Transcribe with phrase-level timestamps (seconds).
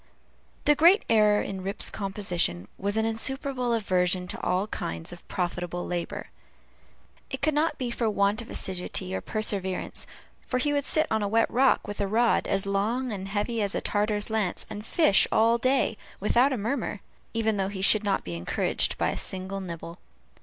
[0.65, 5.85] The great error in Rip's composition was an insuperable aversion to all kinds of profitable
[5.85, 6.31] labor.
[7.29, 10.07] It could not be for want of assiduity or perseverance;
[10.47, 13.61] for he would sit on a wet rock, with a rod as long and heavy
[13.61, 17.01] as a Tartar's lance, and fish all day without a murmur,
[17.35, 19.99] even though he should not be encouraged by a single nibble.